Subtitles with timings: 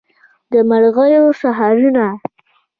[0.51, 2.07] د مرغیو سحرونه